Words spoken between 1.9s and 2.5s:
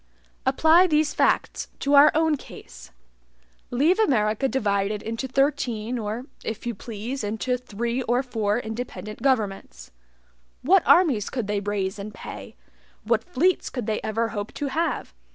our own